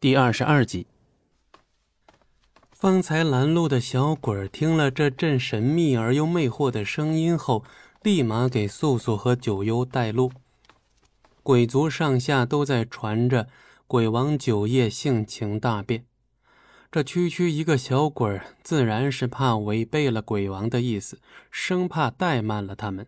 [0.00, 0.86] 第二十二集，
[2.72, 7.62] 方才拦路的小鬼儿听了这阵神秘而又魅惑的声音后，
[8.02, 10.32] 立马给素素和九幽带路。
[11.42, 13.48] 鬼族上下都在传着
[13.86, 16.06] 鬼王九夜性情大变，
[16.90, 21.18] 这区区一个小鬼儿，自然是怕违背了鬼王的意思，
[21.50, 23.06] 生怕怠慢了他们。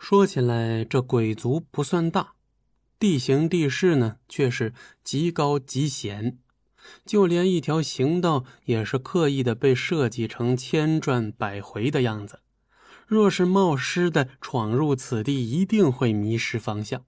[0.00, 2.32] 说起来，这鬼族不算大。
[3.02, 6.38] 地形地势呢，却是极高极险，
[7.04, 12.42] 就连一条行道也是刻意的被设计成千转百回的样子。
[13.08, 17.04] 若是冒失的闯入此地，一定会迷失方向。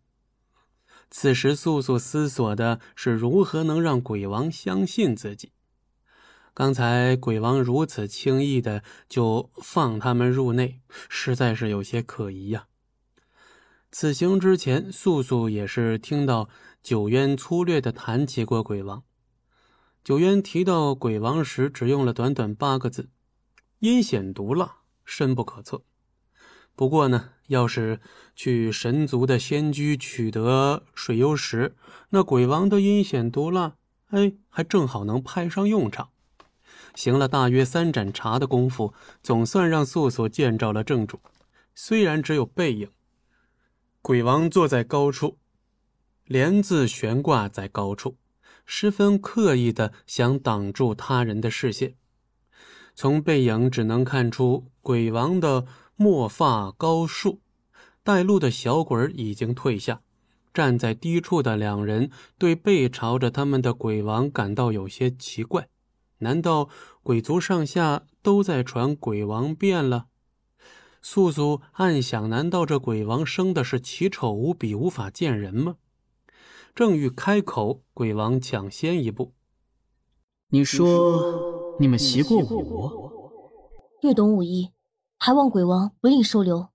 [1.12, 5.52] 此时，素素思索的是如何能让鬼王相信自己。
[6.52, 12.66] 刚才鬼王如此轻易的就放他们入内，实在是有些可疑呀。
[13.96, 16.48] 此行之前，素素也是听到
[16.82, 19.04] 九渊粗略的谈起过鬼王。
[20.02, 23.08] 九渊提到鬼王时，只用了短短八个字
[23.78, 25.84] ：“阴险毒辣，深不可测。”
[26.74, 28.00] 不过呢，要是
[28.34, 31.76] 去神族的仙居取得水幽石，
[32.10, 33.76] 那鬼王的阴险毒辣，
[34.06, 36.08] 哎，还正好能派上用场。
[36.96, 41.20] 行了大约三盏茶的功夫，总算让素素见着了正主，
[41.76, 42.90] 虽然只有背影。
[44.06, 45.38] 鬼王坐在高处，
[46.26, 48.18] 帘子悬挂在高处，
[48.66, 51.94] 十分刻意的想挡住他人的视线。
[52.94, 55.64] 从背影只能看出，鬼王的
[55.96, 57.40] 墨发高束。
[58.02, 60.02] 带路的小鬼已经退下，
[60.52, 65.70] 站在低处的两人对背朝着他们的鬼王感到有些奇怪。
[66.18, 66.68] 难道
[67.02, 70.08] 鬼族上下都在传鬼王变了？
[71.06, 75.76] 素素暗想：难道这鬼王生的是奇丑无比，无法见人吗？
[76.74, 79.34] 正欲开口，鬼王抢先一步
[80.48, 83.10] ：“你说你们习过武？
[84.00, 84.70] 略懂武艺，
[85.18, 86.68] 还望鬼王不吝收留。”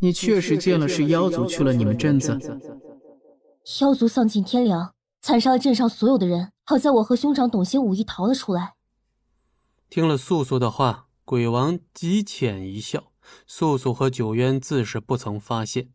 [0.00, 2.40] 你确实见了是妖族去了你们镇子？
[3.82, 6.52] 妖族丧尽天良，残杀了镇上所有的人。
[6.64, 8.76] 好在我和兄长懂些武艺，逃了出来。
[9.90, 13.11] 听了素素的话，鬼王极浅一笑。
[13.46, 15.88] 素素和九渊自是不曾发现。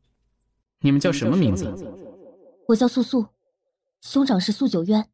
[0.81, 1.73] 你们叫什么名字？
[2.67, 3.27] 我叫素素，
[4.01, 5.09] 兄长是素九渊。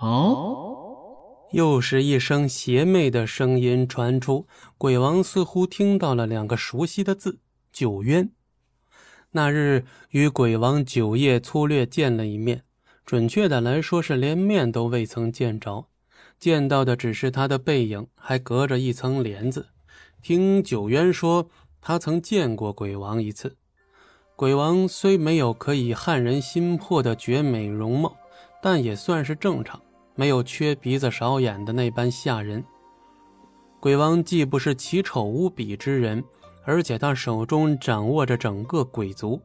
[0.00, 4.46] 哦，又是一声邪魅的声音传出。
[4.78, 7.40] 鬼王似乎听到了两个熟悉的字：
[7.72, 8.32] 九渊。
[9.32, 12.64] 那日与鬼王九夜粗略见了一面，
[13.04, 15.88] 准确的来说是连面都未曾见着，
[16.38, 19.68] 见到的只是他的背影，还隔着一层帘子。
[20.22, 21.48] 听九渊说，
[21.80, 23.56] 他曾见过鬼王一次。
[24.36, 28.16] 鬼王虽没有可以撼人心魄的绝美容貌，
[28.62, 29.80] 但也算是正常，
[30.14, 32.64] 没有缺鼻子少眼的那般吓人。
[33.80, 36.22] 鬼王既不是奇丑无比之人，
[36.64, 39.40] 而且他手中掌握着整个鬼族，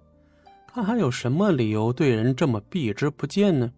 [0.68, 3.72] 他还有什么理由对人这么避之不见呢？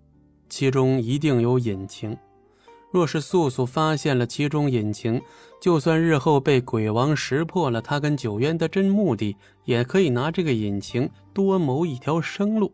[0.49, 2.17] 其中一定有隐情。
[2.91, 5.21] 若是素素发现了其中隐情，
[5.61, 12.73] 就算日后被鬼王识破了他跟九渊的真目的，也可以拿这个隐情多谋一条生路。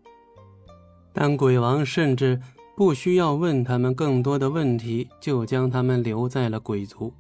[1.12, 2.40] 但鬼王甚至
[2.76, 7.14] 不需要问他们更多的问题，就将他们留在了鬼族，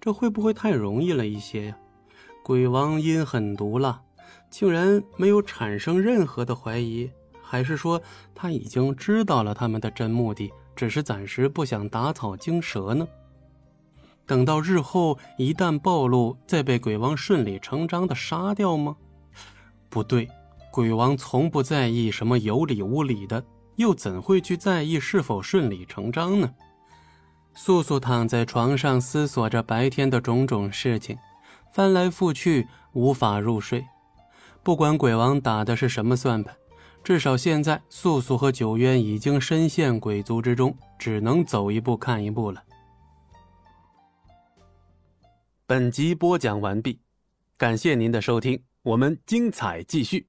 [0.00, 1.76] 这会不会太容易了一些呀？
[2.42, 4.00] 鬼王阴狠毒辣，
[4.50, 7.10] 竟然没有产生任何的怀疑，
[7.48, 8.02] 还是说
[8.34, 10.52] 他已经知道了他们的真目的？
[10.74, 13.06] 只是暂时不想打草惊蛇呢。
[14.26, 18.96] 等到日后一旦暴露，再被鬼王顺理成章的杀掉吗？
[19.88, 20.28] 不对，
[20.70, 23.42] 鬼王从不在意什么有理无理的，
[23.76, 26.52] 又怎会去在意是否顺理成章呢？
[27.54, 31.16] 素素躺在床上思索着白天的种种事情，
[31.72, 33.82] 翻来覆去无法入睡。
[34.62, 36.54] 不管鬼王打的是什么算盘。
[37.06, 42.60] 至少现在，素素和九渊已经深陷鬼族之中，只能走一步看一步了。
[45.68, 46.98] 本集播讲完毕，
[47.56, 50.26] 感谢您的收听，我们精彩继续。